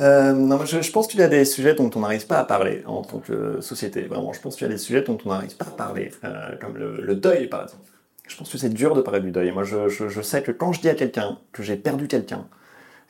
Euh, 0.00 0.32
non, 0.32 0.64
je, 0.64 0.90
pense 0.90 1.06
qu'il 1.08 1.20
y 1.20 1.22
a 1.22 1.28
des 1.28 1.44
sujets 1.44 1.74
dont 1.74 1.90
on 1.94 2.00
n'arrive 2.00 2.26
pas 2.26 2.38
à 2.38 2.44
parler 2.44 2.82
en 2.86 3.02
tant 3.02 3.18
que 3.18 3.60
société. 3.60 4.02
Vraiment, 4.02 4.32
je 4.32 4.40
pense 4.40 4.56
qu'il 4.56 4.66
y 4.66 4.70
a 4.70 4.72
des 4.72 4.78
sujets 4.78 5.02
dont 5.02 5.18
on 5.24 5.28
n'arrive 5.28 5.54
pas 5.56 5.66
à 5.66 5.70
parler, 5.70 6.10
euh, 6.24 6.56
comme 6.58 6.76
le, 6.78 7.14
deuil, 7.14 7.48
par 7.48 7.64
exemple. 7.64 7.82
Je 8.26 8.36
pense 8.36 8.50
que 8.50 8.56
c'est 8.56 8.70
dur 8.70 8.94
de 8.94 9.02
parler 9.02 9.20
du 9.20 9.30
deuil. 9.30 9.50
Moi, 9.50 9.64
je, 9.64 10.22
sais 10.22 10.42
que 10.42 10.52
quand 10.52 10.72
je 10.72 10.80
dis 10.80 10.88
à 10.88 10.94
quelqu'un 10.94 11.38
que 11.52 11.62
j'ai 11.62 11.76
perdu 11.76 12.08
quelqu'un, 12.08 12.46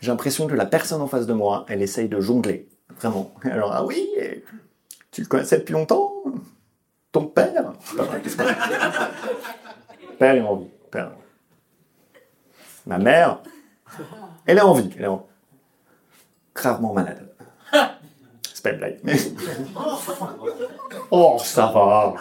j'ai 0.00 0.08
l'impression 0.08 0.48
que 0.48 0.54
la 0.54 0.66
personne 0.66 1.00
en 1.00 1.06
face 1.06 1.26
de 1.26 1.32
moi, 1.32 1.64
elle 1.68 1.82
essaye 1.82 2.08
de 2.08 2.20
jongler. 2.20 2.68
Vraiment. 2.98 3.32
Alors, 3.44 3.72
ah 3.72 3.84
oui, 3.84 4.08
tu 5.12 5.20
le 5.20 5.26
connaissais 5.28 5.58
depuis 5.58 5.74
longtemps? 5.74 6.12
Ton 7.12 7.26
père? 7.26 7.72
Père 10.18 10.34
est 10.34 10.40
en 10.40 10.56
vie. 10.56 10.68
Ma 12.86 12.98
mère, 12.98 13.42
elle 14.46 14.58
est 14.58 14.62
en 14.62 14.72
vie. 14.72 14.90
Elle 14.96 15.04
est 15.04 15.08
en- 15.08 15.29
gravement 16.60 16.92
malade. 16.92 17.26
C'est 18.52 18.62
pas 18.62 18.70
une 18.70 18.78
blague, 18.78 18.98
mais... 19.02 19.16
Oh, 21.10 21.36
ça 21.42 21.66
va. 21.66 22.14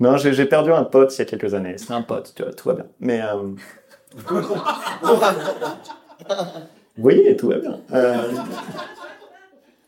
Non, 0.00 0.16
j'ai 0.16 0.46
perdu 0.46 0.72
un 0.72 0.84
pote 0.84 1.14
il 1.16 1.18
y 1.20 1.22
a 1.22 1.24
quelques 1.24 1.54
années. 1.54 1.78
C'était 1.78 1.92
un 1.92 2.02
pote, 2.02 2.32
tu 2.34 2.42
vois, 2.42 2.52
tout 2.52 2.68
va 2.68 2.74
bien. 2.74 2.86
Mais... 2.98 3.22
euh, 3.22 3.54
Oui, 6.98 7.36
tout 7.36 7.48
va 7.48 7.58
bien. 7.58 7.80
Euh, 7.92 8.28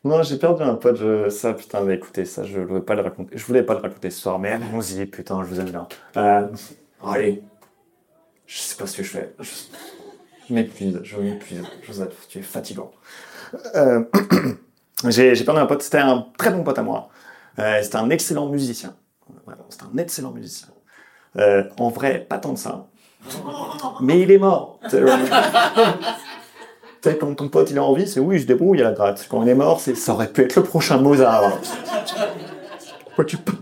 Non, 0.05 0.23
j'ai 0.23 0.37
perdu 0.39 0.63
un 0.63 0.75
pote, 0.75 0.97
je... 0.97 1.29
ça, 1.31 1.55
putain, 1.55 1.81
mais 1.81 1.95
écoutez, 1.95 2.25
ça, 2.25 2.45
je 2.45 2.61
voulais 2.61 2.81
pas 2.83 2.95
le 2.95 3.03
raconter. 3.03 3.37
Je 3.37 3.45
voulais 3.45 3.63
pas 3.63 3.75
le 3.75 3.81
raconter 3.81 4.11
ce 4.11 4.21
soir, 4.21 4.39
mais 4.39 4.53
allons-y, 4.53 5.07
putain, 5.07 5.43
je 5.43 5.49
vous 5.49 5.61
aime 5.61 5.71
bien. 5.71 5.89
Euh... 6.17 6.47
Allez. 7.05 7.43
Je 8.47 8.59
sais 8.59 8.77
pas 8.77 8.87
ce 8.87 8.99
que 8.99 9.03
je 9.03 9.11
fais. 9.11 9.35
Je, 9.41 9.51
je 10.49 10.55
m'épuise, 10.55 11.01
je 11.03 11.17
m'épuise. 11.17 11.63
Joseph, 11.83 12.27
tu 12.29 12.39
es 12.39 12.43
fatigant. 12.43 12.91
Euh... 13.75 14.05
j'ai 15.09 15.35
perdu 15.45 15.61
un 15.61 15.67
pote, 15.67 15.83
c'était 15.83 15.99
un 15.99 16.27
très 16.39 16.51
bon 16.51 16.63
pote 16.63 16.79
à 16.79 16.83
moi. 16.83 17.09
Euh, 17.59 17.81
c'était 17.83 17.97
un 17.97 18.11
excellent 18.11 18.49
musicien. 18.49 18.95
Vraiment, 19.47 19.67
c'était 19.69 19.85
un 19.93 19.99
excellent 19.99 20.33
musicien. 20.33 20.69
Euh, 21.39 21.65
en 21.79 21.89
vrai, 21.89 22.27
pas 22.29 22.39
tant 22.39 22.55
que 22.55 22.61
ça. 22.61 22.87
Mais 24.01 24.21
il 24.21 24.31
est 24.31 24.39
mort. 24.39 24.81
Sais, 27.03 27.19
quand 27.19 27.35
ton 27.35 27.49
pote 27.51 27.71
il 27.71 27.77
est 27.77 27.81
en 27.81 27.93
vie, 27.93 28.07
c'est 28.09 28.21
oui, 28.21 28.39
je 28.39 28.47
débrouille 28.47 28.81
à 28.81 28.85
la 28.85 28.93
gratte. 28.93 29.27
Quand 29.29 29.43
il 29.43 29.49
est 29.51 29.55
mort, 29.55 29.79
c'est 29.79 29.95
ça 29.95 30.15
aurait 30.15 30.33
pu 30.33 30.41
être 30.41 30.57
le 30.57 30.63
prochain 30.63 30.97
Mozart. 30.97 31.59
Quoi 33.15 33.25
tu 33.27 33.37
parles? 33.37 33.59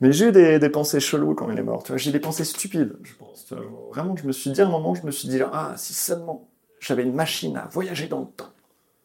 Mais 0.00 0.12
j'ai 0.12 0.28
eu 0.28 0.32
des, 0.32 0.58
des 0.58 0.68
pensées 0.68 1.00
cheloues 1.00 1.34
quand 1.34 1.50
il 1.50 1.58
est 1.58 1.62
mort. 1.62 1.82
Tu 1.82 1.92
vois, 1.92 1.98
j'ai 1.98 2.12
des 2.12 2.20
pensées 2.20 2.44
stupides, 2.44 2.96
je 3.02 3.14
pense. 3.14 3.46
Vraiment, 3.92 4.16
je 4.16 4.26
me 4.26 4.32
suis 4.32 4.50
dit 4.50 4.60
à 4.60 4.66
un 4.66 4.70
moment, 4.70 4.94
je 4.94 5.04
me 5.06 5.10
suis 5.10 5.28
dit 5.28 5.40
ah 5.52 5.74
si 5.76 5.94
seulement 5.94 6.48
j'avais 6.80 7.02
une 7.02 7.14
machine 7.14 7.56
à 7.56 7.68
voyager 7.70 8.06
dans 8.08 8.20
le 8.20 8.26
temps, 8.26 8.52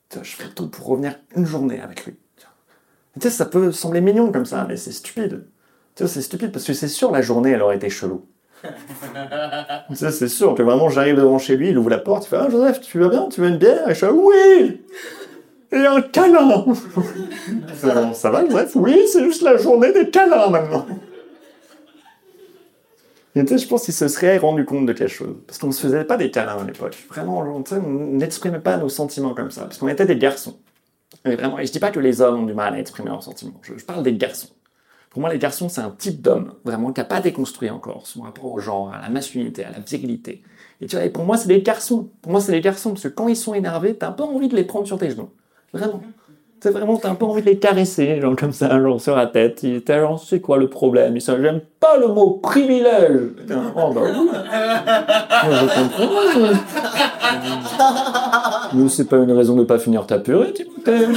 tu 0.09 0.17
vois, 0.17 0.23
je 0.23 0.35
ferais 0.35 0.49
tout 0.53 0.67
pour 0.69 0.87
revenir 0.87 1.15
une 1.35 1.45
journée 1.45 1.79
avec 1.79 2.05
lui. 2.05 2.15
tu 2.37 2.43
vois. 2.45 2.53
Tu 3.15 3.21
sais, 3.21 3.29
ça 3.29 3.45
peut 3.45 3.71
sembler 3.71 4.01
mignon 4.01 4.31
comme 4.31 4.45
ça, 4.45 4.65
mais 4.67 4.75
c'est 4.77 4.91
stupide. 4.91 5.45
Tu 5.95 6.03
vois, 6.03 6.09
c'est 6.11 6.21
stupide 6.21 6.51
parce 6.51 6.65
que 6.65 6.73
c'est 6.73 6.87
sûr 6.87 7.11
la 7.11 7.21
journée 7.21 7.51
elle 7.51 7.61
aurait 7.61 7.77
été 7.77 7.89
chelou. 7.89 8.25
Tu 9.89 9.95
sais, 9.95 10.11
c'est 10.11 10.27
sûr 10.27 10.53
que 10.55 10.61
vraiment 10.61 10.89
j'arrive 10.89 11.15
devant 11.15 11.39
chez 11.39 11.55
lui, 11.55 11.69
il 11.69 11.77
ouvre 11.77 11.89
la 11.89 11.97
porte, 11.97 12.25
il 12.25 12.29
fait 12.29 12.37
Ah 12.37 12.49
Joseph, 12.49 12.81
tu 12.81 12.99
vas 12.99 13.09
bien 13.09 13.27
Tu 13.29 13.41
veux 13.41 13.47
une 13.47 13.57
bière? 13.57 13.89
Et 13.89 13.93
je 13.93 13.99
fais 13.99 14.09
Oui 14.09 14.81
Et 15.71 15.85
un 15.85 16.01
câlin 16.01 16.65
Ça 17.75 18.13
ça 18.13 18.29
va 18.31 18.47
Joseph? 18.47 18.75
Oui, 18.75 18.99
c'est 19.07 19.23
juste 19.23 19.41
la 19.41 19.57
journée 19.57 19.91
des 19.93 20.09
câlins 20.09 20.49
maintenant. 20.49 20.85
Et 23.35 23.45
tu 23.45 23.49
sais, 23.49 23.57
je 23.59 23.67
pense 23.67 23.85
qu'il 23.85 23.93
se 23.93 24.07
serait 24.07 24.37
rendu 24.37 24.65
compte 24.65 24.87
de 24.87 24.93
quelque 24.93 25.11
chose. 25.11 25.35
Parce 25.45 25.59
qu'on 25.59 25.67
ne 25.67 25.71
se 25.71 25.81
faisait 25.81 26.03
pas 26.03 26.17
des 26.17 26.31
câlins 26.31 26.57
à 26.57 26.63
l'époque. 26.63 26.97
Vraiment, 27.09 27.39
on 27.39 27.63
n'exprimait 28.13 28.59
pas 28.59 28.77
nos 28.77 28.89
sentiments 28.89 29.35
comme 29.35 29.51
ça. 29.51 29.61
Parce 29.61 29.77
qu'on 29.77 29.87
était 29.87 30.07
des 30.07 30.17
garçons. 30.17 30.57
Et 31.25 31.35
vraiment, 31.35 31.59
et 31.59 31.65
je 31.65 31.71
dis 31.71 31.79
pas 31.79 31.91
que 31.91 31.99
les 31.99 32.21
hommes 32.21 32.41
ont 32.41 32.45
du 32.45 32.53
mal 32.53 32.73
à 32.73 32.79
exprimer 32.79 33.09
leurs 33.09 33.23
sentiments. 33.23 33.59
Je, 33.61 33.77
je 33.77 33.85
parle 33.85 34.03
des 34.03 34.13
garçons. 34.13 34.49
Pour 35.09 35.21
moi, 35.21 35.31
les 35.31 35.39
garçons, 35.39 35.69
c'est 35.69 35.81
un 35.81 35.91
type 35.91 36.21
d'homme, 36.21 36.53
vraiment, 36.63 36.91
qui 36.91 36.99
n'a 36.99 37.05
pas 37.05 37.19
déconstruit 37.19 37.69
encore 37.69 38.05
son 38.05 38.21
rapport 38.21 38.45
au 38.45 38.59
genre, 38.59 38.93
à 38.93 39.01
la 39.01 39.09
masculinité, 39.09 39.63
à 39.63 39.71
la 39.71 39.79
virilité. 39.79 40.43
Et 40.81 40.87
tu 40.87 40.95
vois, 40.95 41.05
et 41.05 41.09
pour 41.09 41.25
moi, 41.25 41.35
c'est 41.37 41.47
des 41.47 41.61
garçons. 41.61 42.09
Pour 42.21 42.31
moi, 42.31 42.41
c'est 42.41 42.51
des 42.51 42.61
garçons, 42.61 42.91
parce 42.91 43.03
que 43.03 43.07
quand 43.07 43.27
ils 43.27 43.35
sont 43.35 43.53
énervés, 43.53 43.95
t'as 43.95 44.09
un 44.09 44.11
peu 44.11 44.23
envie 44.23 44.47
de 44.47 44.55
les 44.55 44.63
prendre 44.63 44.85
sur 44.85 44.99
tes 44.99 45.09
genoux. 45.09 45.29
Vraiment. 45.73 46.01
C'est 46.61 46.71
vraiment, 46.71 46.97
t'as 46.97 47.09
un 47.09 47.15
peu 47.15 47.23
envie 47.25 47.41
de 47.41 47.45
les 47.45 47.57
caresser, 47.57 48.19
genre 48.19 48.35
comme 48.35 48.51
ça, 48.51 48.81
genre 48.81 48.99
sur 48.99 49.15
la 49.15 49.27
tête. 49.27 49.63
Il 49.63 49.75
était 49.75 49.97
genre, 49.97 50.21
c'est 50.21 50.41
quoi 50.41 50.57
le 50.57 50.69
problème? 50.69 51.17
J'aime 51.17 51.61
pas 51.79 51.97
le 51.97 52.07
mot 52.07 52.31
privilège. 52.31 53.29
Oh, 53.77 53.93
bah 53.93 54.01
je. 54.05 54.19
Mais 58.75 58.89
c'est 58.89 59.05
pas 59.05 59.17
une 59.17 59.31
raison 59.31 59.55
de 59.55 59.63
pas 59.63 59.79
finir 59.79 60.05
ta 60.05 60.19
purée, 60.19 60.51
Timothée. 60.51 61.07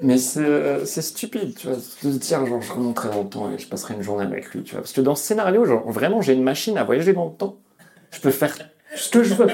Mais 0.00 0.18
c'est 0.18 0.40
euh, 0.40 0.84
c'est 0.84 1.00
stupide, 1.00 1.54
tu 1.56 1.68
vois, 1.68 1.76
de 1.76 1.80
se 1.80 2.18
dire, 2.18 2.44
genre, 2.44 2.60
je 2.60 2.72
remonterai 2.72 3.08
dans 3.30 3.46
le 3.46 3.54
et 3.54 3.58
je 3.58 3.68
passerai 3.68 3.94
une 3.94 4.02
journée 4.02 4.24
avec 4.24 4.52
lui, 4.52 4.62
tu 4.62 4.72
vois. 4.72 4.82
Parce 4.82 4.92
que 4.92 5.00
dans 5.00 5.14
ce 5.14 5.22
scénario, 5.24 5.64
genre, 5.64 5.88
vraiment, 5.90 6.20
j'ai 6.20 6.34
une 6.34 6.42
machine 6.42 6.76
à 6.76 6.84
voyager 6.84 7.12
dans 7.12 7.26
le 7.26 7.32
temps. 7.32 7.56
Je 8.10 8.20
peux 8.20 8.30
faire 8.30 8.54
ce 8.96 9.08
que 9.10 9.22
je 9.22 9.34
veux. 9.34 9.48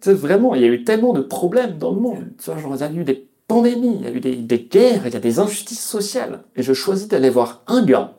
Sais, 0.00 0.14
vraiment, 0.14 0.54
il 0.54 0.62
y 0.62 0.64
a 0.64 0.68
eu 0.68 0.84
tellement 0.84 1.12
de 1.12 1.20
problèmes 1.22 1.78
dans 1.78 1.90
le 1.92 2.00
monde. 2.00 2.24
Tu 2.42 2.50
vois, 2.50 2.58
genre, 2.60 2.74
il 2.76 2.80
y 2.80 2.84
a 2.84 2.92
eu 2.92 3.04
des 3.04 3.26
pandémies, 3.48 3.96
il 4.00 4.04
y 4.04 4.06
a 4.06 4.10
eu 4.10 4.20
des, 4.20 4.36
des 4.36 4.58
guerres, 4.60 5.06
il 5.06 5.12
y 5.12 5.16
a 5.16 5.20
des 5.20 5.38
injustices 5.38 5.84
sociales. 5.84 6.40
Et 6.54 6.62
je 6.62 6.72
choisis 6.72 7.08
d'aller 7.08 7.30
voir 7.30 7.62
un 7.66 7.84
gars, 7.84 8.12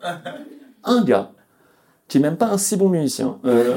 un 0.84 1.02
gars, 1.04 1.30
qui 2.08 2.18
est 2.18 2.20
même 2.20 2.36
pas 2.36 2.46
un 2.48 2.58
si 2.58 2.76
bon 2.76 2.88
musicien. 2.88 3.38
Euh, 3.44 3.74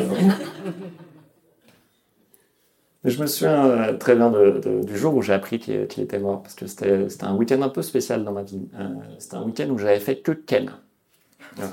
Mais 3.03 3.11
je 3.11 3.21
me 3.21 3.27
souviens 3.27 3.65
euh, 3.65 3.97
très 3.97 4.15
bien 4.15 4.29
de- 4.31 4.59
de- 4.63 4.83
du 4.83 4.97
jour 4.97 5.15
où 5.15 5.21
j'ai 5.21 5.33
appris 5.33 5.59
qu'il 5.59 5.75
était 5.97 6.19
mort, 6.19 6.41
parce 6.41 6.55
que 6.55 6.67
c'était 6.67 7.07
un 7.21 7.35
week-end 7.35 7.61
un 7.61 7.69
peu 7.69 7.81
spécial 7.81 8.23
dans 8.23 8.31
ma 8.31 8.43
vie. 8.43 8.67
Euh, 8.79 8.87
c'était 9.19 9.35
un 9.35 9.43
week-end 9.43 9.69
où 9.69 9.77
j'avais 9.77 9.99
fait 9.99 10.17
que 10.17 10.31
Ken. 10.31 10.71
Je 11.57 11.63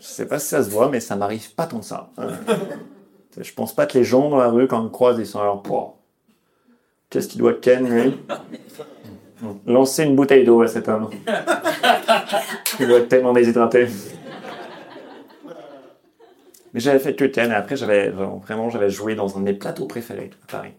sais 0.00 0.26
pas 0.26 0.38
si 0.38 0.48
ça 0.48 0.62
se 0.64 0.70
voit, 0.70 0.88
mais 0.88 1.00
ça 1.00 1.14
m'arrive 1.16 1.54
pas 1.54 1.66
tant 1.66 1.78
que 1.80 1.84
ça. 1.84 2.10
Je 3.38 3.52
pense 3.54 3.74
pas 3.74 3.86
que 3.86 3.96
les 3.98 4.04
gens 4.04 4.28
dans 4.28 4.38
la 4.38 4.48
rue, 4.48 4.66
quand 4.66 4.80
ils 4.80 4.84
me 4.84 4.88
croisent, 4.88 5.18
ils 5.20 5.26
sont 5.26 5.40
alors, 5.40 5.62
qu'est-ce 7.08 7.28
qu'il 7.28 7.40
doit 7.40 7.54
Ken, 7.54 7.88
lui? 7.88 8.16
Lancer 9.66 10.04
une 10.04 10.16
bouteille 10.16 10.44
d'eau 10.44 10.62
à 10.62 10.68
cet 10.68 10.88
homme. 10.88 11.10
Il 12.78 12.86
doit 12.86 12.98
être 12.98 13.08
tellement 13.08 13.32
déshydraté. 13.32 13.88
Mais 16.72 16.80
j'avais 16.80 16.98
fait 16.98 17.16
que 17.16 17.24
Ken 17.24 17.50
et 17.50 17.54
après 17.54 17.76
j'avais 17.76 18.10
vraiment, 18.10 18.70
j'avais 18.70 18.90
joué 18.90 19.14
dans 19.14 19.36
un 19.36 19.40
de 19.40 19.44
mes 19.44 19.54
plateaux 19.54 19.86
préférés 19.86 20.30
à 20.48 20.52
Paris. 20.52 20.72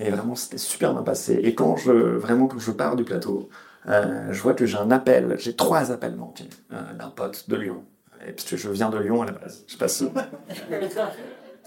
Et 0.00 0.10
vraiment 0.10 0.34
c'était 0.34 0.58
super 0.58 0.92
bien 0.92 1.02
passé. 1.02 1.38
Et 1.42 1.54
quand 1.54 1.76
je 1.76 1.92
vraiment 1.92 2.48
quand 2.48 2.58
je 2.58 2.70
pars 2.72 2.96
du 2.96 3.04
plateau, 3.04 3.48
euh, 3.88 4.32
je 4.32 4.42
vois 4.42 4.54
que 4.54 4.66
j'ai 4.66 4.76
un 4.76 4.90
appel, 4.90 5.36
j'ai 5.38 5.54
trois 5.54 5.92
appels 5.92 6.16
manqués 6.16 6.48
euh, 6.72 6.92
d'un 6.94 7.10
pote 7.10 7.48
de 7.48 7.56
Lyon. 7.56 7.84
Et 8.26 8.32
parce 8.32 8.48
que 8.48 8.56
je 8.56 8.68
viens 8.70 8.90
de 8.90 8.98
Lyon 8.98 9.22
à 9.22 9.26
la 9.26 9.32
base. 9.32 9.62
Je 9.66 9.72
sais 9.72 9.78
pas 9.78 9.88
si. 9.88 10.08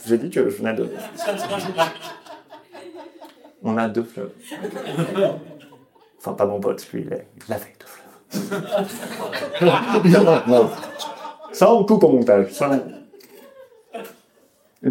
J'ai 0.06 0.18
dit 0.18 0.30
que 0.30 0.50
je 0.50 0.56
venais 0.58 0.74
de. 0.74 0.90
On 3.64 3.78
a 3.78 3.88
deux 3.90 4.04
fleuves. 4.04 4.32
Enfin 6.18 6.34
pas 6.34 6.46
mon 6.46 6.60
pote, 6.60 6.86
lui 6.92 7.02
il, 7.02 7.14
est... 7.14 7.28
il 7.48 7.54
avait 7.54 7.74
deux 7.80 7.86
fleuves. 7.86 8.08
non. 10.48 10.70
Ça 11.52 11.74
on 11.74 11.84
coupe 11.86 12.04
au 12.04 12.10
montage. 12.10 12.52
Ça, 12.52 12.70
on- 12.72 13.00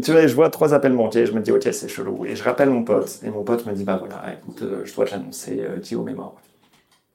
tu 0.01 0.13
vois, 0.13 0.27
je 0.27 0.35
vois 0.35 0.51
trois 0.51 0.75
appels 0.75 0.93
manqués, 0.93 1.25
je 1.25 1.33
me 1.33 1.41
dis, 1.41 1.51
ok, 1.51 1.67
c'est 1.73 1.89
chelou. 1.89 2.27
Et 2.27 2.37
je 2.37 2.45
rappelle 2.45 2.69
mon 2.69 2.85
pote, 2.85 3.21
et 3.23 3.31
mon 3.31 3.43
pote 3.43 3.65
me 3.65 3.73
dit, 3.73 3.85
bah 3.85 3.97
voilà, 3.97 4.35
écoute, 4.35 4.61
euh, 4.61 4.85
je 4.85 4.95
dois 4.95 5.07
te 5.07 5.13
l'annoncer, 5.13 5.61
euh, 5.63 5.79
Guillaume 5.79 6.11
est 6.11 6.15
mort. 6.15 6.37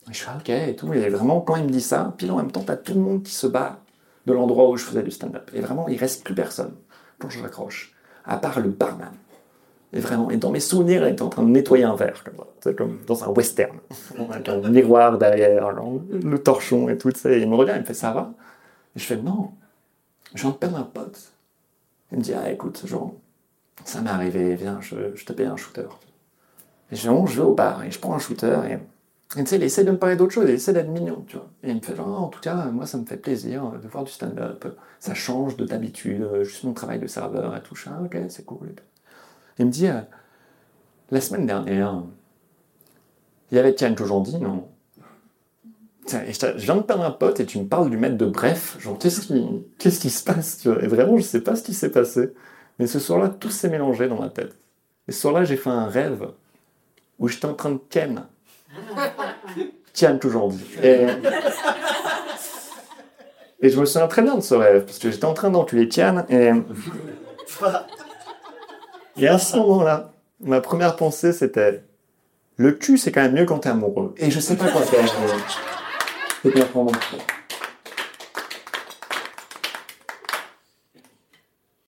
Et 0.09 0.13
je 0.13 0.23
fais, 0.23 0.31
ah, 0.33 0.37
ok, 0.39 0.49
et 0.49 0.75
tout. 0.75 0.91
Et 0.91 1.07
vraiment, 1.09 1.39
quand 1.41 1.55
il 1.55 1.65
me 1.65 1.69
dit 1.69 1.81
ça, 1.81 2.15
puis 2.17 2.27
en 2.31 2.37
même 2.37 2.51
temps, 2.51 2.63
t'as 2.65 2.75
tout 2.75 2.95
le 2.95 2.99
monde 2.99 3.21
qui 3.21 3.31
se 3.31 3.45
bat 3.45 3.79
de 4.25 4.33
l'endroit 4.33 4.69
où 4.69 4.75
je 4.77 4.85
faisais 4.85 5.03
du 5.03 5.11
stand-up. 5.11 5.51
Et 5.53 5.61
vraiment, 5.61 5.87
il 5.87 5.97
reste 5.99 6.23
plus 6.23 6.33
personne 6.33 6.73
quand 7.19 7.29
je 7.29 7.41
raccroche, 7.43 7.92
à 8.25 8.37
part 8.37 8.59
le 8.59 8.69
barman. 8.69 9.11
Et 9.91 9.99
vraiment, 9.99 10.31
et 10.31 10.37
dans 10.37 10.49
mes 10.49 10.59
souvenirs, 10.59 11.05
il 11.07 11.13
était 11.13 11.21
en 11.21 11.29
train 11.29 11.43
de 11.43 11.49
nettoyer 11.49 11.83
un 11.83 11.95
verre, 11.95 12.23
comme 12.23 12.35
ça. 12.35 12.43
C'est 12.61 12.75
comme 12.75 12.99
dans 13.05 13.23
un 13.23 13.27
western. 13.27 13.77
Avec 14.31 14.49
un 14.49 14.69
miroir 14.69 15.17
derrière, 15.17 15.71
le 15.71 16.37
torchon 16.39 16.89
et 16.89 16.97
tout, 16.97 17.11
sais. 17.15 17.37
Et 17.37 17.41
il 17.41 17.49
me 17.49 17.55
regarde, 17.55 17.79
il 17.79 17.81
me 17.81 17.85
fait, 17.85 17.93
ça 17.93 18.11
va? 18.11 18.33
Et 18.95 18.99
je 18.99 19.05
fais, 19.05 19.17
non, 19.17 19.51
je 20.33 20.41
viens 20.41 20.51
de 20.51 20.55
perdre 20.55 20.77
un 20.77 20.83
pote. 20.83 21.31
Il 22.11 22.17
me 22.17 22.23
dit, 22.23 22.33
ah 22.33 22.49
écoute, 22.49 22.81
genre, 22.85 23.13
ça 23.85 24.01
m'est 24.01 24.09
arrivé, 24.09 24.55
viens, 24.55 24.79
je, 24.81 25.15
je 25.15 25.25
te 25.25 25.33
paye 25.33 25.45
un 25.45 25.57
shooter. 25.57 25.87
Et 26.91 26.95
je, 26.95 27.01
je 27.01 27.41
vais 27.41 27.47
au 27.47 27.53
bar 27.53 27.83
et 27.83 27.91
je 27.91 27.99
prends 27.99 28.13
un 28.13 28.19
shooter 28.19 28.59
et, 28.69 28.77
il 29.35 29.63
essaie 29.63 29.83
de 29.83 29.91
me 29.91 29.97
parler 29.97 30.15
d'autre 30.15 30.33
chose, 30.33 30.45
il 30.47 30.55
essaie 30.55 30.73
d'être 30.73 30.89
mignon, 30.89 31.23
tu 31.27 31.37
vois. 31.37 31.49
Et 31.63 31.69
il 31.69 31.75
me 31.75 31.81
fait, 31.81 31.99
en 31.99 32.27
tout 32.27 32.39
cas, 32.39 32.65
moi, 32.65 32.85
ça 32.85 32.97
me 32.97 33.05
fait 33.05 33.17
plaisir 33.17 33.71
de 33.81 33.87
voir 33.87 34.03
du 34.03 34.11
stand-up, 34.11 34.65
ça 34.99 35.13
change 35.13 35.57
de 35.57 35.65
d'habitude, 35.65 36.27
juste 36.43 36.63
mon 36.63 36.73
travail 36.73 36.99
de 36.99 37.07
serveur 37.07 37.55
et 37.55 37.61
tout, 37.61 37.75
ah, 37.87 37.99
ok, 38.03 38.17
c'est 38.29 38.45
cool. 38.45 38.73
Il 39.59 39.65
me 39.65 39.71
dit, 39.71 39.87
euh, 39.87 40.01
la 41.11 41.21
semaine 41.21 41.45
dernière, 41.45 42.03
il 43.51 43.57
y 43.57 43.59
avait 43.59 43.75
Ken 43.75 43.95
Kojandi, 43.95 44.39
non? 44.39 44.67
Et 46.11 46.33
je, 46.33 46.57
viens 46.57 46.75
de 46.75 46.81
perdre 46.81 47.03
un 47.03 47.11
pote 47.11 47.39
et 47.39 47.45
tu 47.45 47.59
me 47.59 47.65
parles 47.65 47.89
du 47.89 47.97
maître 47.97 48.17
de 48.17 48.25
bref. 48.25 48.77
Genre, 48.79 48.97
qu'est-ce 48.97 49.21
qui, 49.99 50.09
se 50.09 50.23
passe 50.23 50.57
tu 50.57 50.69
vois? 50.69 50.83
Et 50.83 50.87
vraiment, 50.87 51.17
je 51.17 51.23
sais 51.23 51.41
pas 51.41 51.55
ce 51.55 51.63
qui 51.63 51.73
s'est 51.73 51.91
passé. 51.91 52.33
Mais 52.77 52.87
ce 52.87 52.99
soir-là, 52.99 53.29
tout 53.29 53.49
s'est 53.49 53.69
mélangé 53.69 54.07
dans 54.07 54.19
ma 54.19 54.29
tête. 54.29 54.55
Et 55.07 55.11
ce 55.11 55.21
soir-là, 55.21 55.45
j'ai 55.45 55.55
fait 55.55 55.69
un 55.69 55.85
rêve 55.85 56.29
où 57.19 57.27
j'étais 57.27 57.45
en 57.45 57.53
train 57.53 57.71
de 57.71 57.79
ken. 57.89 58.25
Tiens, 59.93 60.17
toujours 60.17 60.49
dit. 60.49 60.65
Et, 60.81 61.05
et 63.61 63.69
je 63.69 63.79
me 63.79 63.85
souviens 63.85 64.07
très 64.07 64.21
bien 64.21 64.35
de 64.35 64.41
ce 64.41 64.55
rêve, 64.55 64.85
parce 64.85 64.99
que 64.99 65.11
j'étais 65.11 65.25
en 65.25 65.33
train 65.33 65.49
d'enculer 65.49 65.87
Tian, 65.87 66.25
et... 66.29 66.51
Et 69.15 69.27
à 69.27 69.37
ce 69.37 69.57
moment-là, 69.57 70.11
ma 70.39 70.59
première 70.59 70.95
pensée, 70.95 71.33
c'était... 71.33 71.83
Le 72.57 72.71
cul, 72.71 72.97
c'est 72.97 73.11
quand 73.11 73.21
même 73.21 73.33
mieux 73.33 73.45
quand 73.45 73.59
t'es 73.59 73.69
amoureux. 73.69 74.13
Et 74.17 74.31
je 74.31 74.39
sais 74.39 74.55
pas 74.55 74.69
quoi 74.69 74.81
faire. 74.81 75.07
C'est 76.43 76.75
moi. 76.75 76.91